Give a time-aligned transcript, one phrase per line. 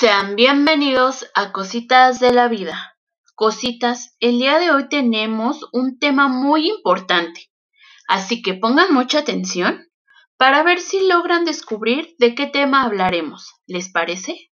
[0.00, 2.96] Sean bienvenidos a Cositas de la Vida.
[3.34, 7.50] Cositas, el día de hoy tenemos un tema muy importante,
[8.08, 9.90] así que pongan mucha atención
[10.38, 13.52] para ver si logran descubrir de qué tema hablaremos.
[13.66, 14.50] ¿Les parece?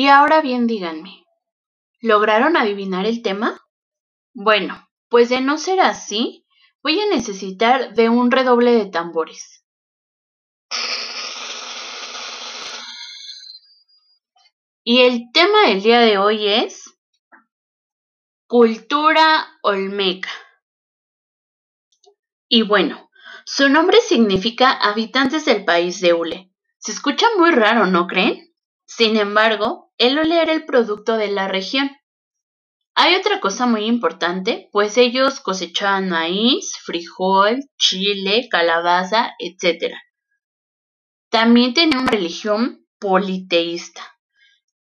[0.00, 1.26] Y ahora bien díganme,
[2.00, 3.66] ¿lograron adivinar el tema?
[4.32, 6.46] Bueno, pues de no ser así,
[6.84, 9.64] voy a necesitar de un redoble de tambores.
[14.84, 16.96] Y el tema del día de hoy es
[18.46, 20.30] cultura olmeca.
[22.46, 23.10] Y bueno,
[23.44, 26.52] su nombre significa habitantes del país de Ule.
[26.76, 28.54] Se escucha muy raro, ¿no creen?
[28.86, 31.90] Sin embargo, el ole era el producto de la región.
[32.94, 39.94] Hay otra cosa muy importante, pues ellos cosechaban maíz, frijol, chile, calabaza, etc.
[41.30, 44.02] También tenían una religión politeísta.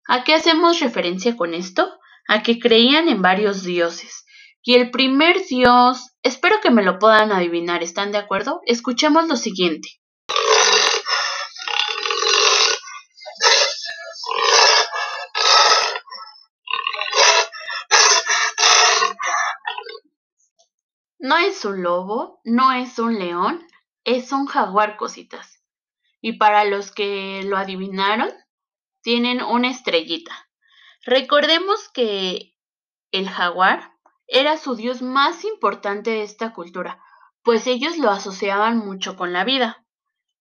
[0.06, 1.90] ¿A qué hacemos referencia con esto?
[2.28, 4.26] A que creían en varios dioses.
[4.62, 8.60] Y el primer dios, espero que me lo puedan adivinar, ¿están de acuerdo?
[8.66, 9.88] Escuchemos lo siguiente.
[21.22, 23.64] No es un lobo, no es un león,
[24.02, 25.62] es un jaguar, cositas.
[26.20, 28.28] Y para los que lo adivinaron,
[29.02, 30.32] tienen una estrellita.
[31.04, 32.56] Recordemos que
[33.12, 33.92] el jaguar
[34.26, 37.00] era su dios más importante de esta cultura,
[37.44, 39.86] pues ellos lo asociaban mucho con la vida.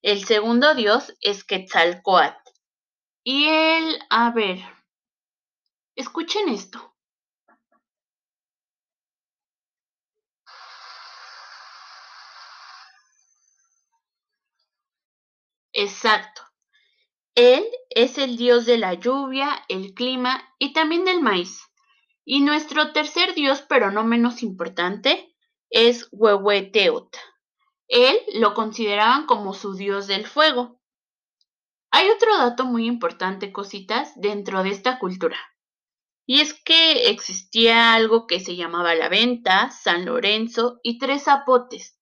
[0.01, 2.49] El segundo dios es Quetzalcoatl.
[3.23, 4.57] Y él, a ver,
[5.95, 6.95] escuchen esto.
[15.81, 16.43] Exacto.
[17.33, 21.59] Él es el dios de la lluvia, el clima y también del maíz.
[22.23, 25.33] Y nuestro tercer dios, pero no menos importante,
[25.71, 27.17] es Huehueteot.
[27.87, 30.79] Él lo consideraban como su dios del fuego.
[31.89, 35.39] Hay otro dato muy importante, cositas, dentro de esta cultura.
[36.27, 41.97] Y es que existía algo que se llamaba la Venta, San Lorenzo y Tres Zapotes,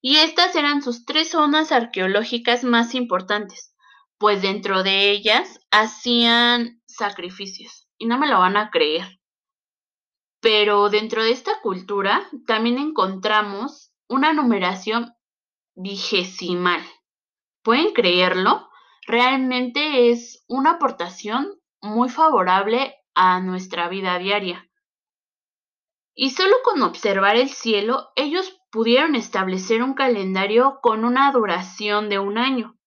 [0.00, 3.74] y estas eran sus tres zonas arqueológicas más importantes,
[4.18, 9.20] pues dentro de ellas hacían sacrificios, y no me lo van a creer.
[10.40, 15.12] Pero dentro de esta cultura también encontramos una numeración
[15.74, 16.82] vigesimal.
[17.62, 18.68] ¿Pueden creerlo?
[19.06, 24.66] Realmente es una aportación muy favorable a nuestra vida diaria.
[26.14, 32.18] Y solo con observar el cielo, ellos pudieron establecer un calendario con una duración de
[32.18, 32.78] un año,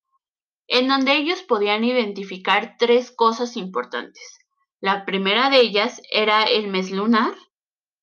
[0.67, 4.39] en donde ellos podían identificar tres cosas importantes.
[4.79, 7.33] La primera de ellas era el mes lunar,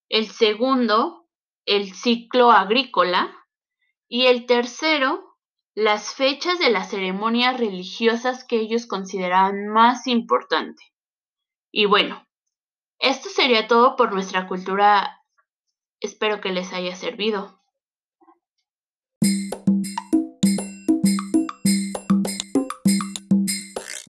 [0.08, 1.28] el segundo,
[1.64, 3.36] el ciclo agrícola,
[4.08, 5.36] y el tercero,
[5.74, 10.82] las fechas de las ceremonias religiosas que ellos consideraban más importante.
[11.70, 12.26] Y bueno,
[12.98, 15.22] esto sería todo por nuestra cultura.
[16.00, 17.59] Espero que les haya servido.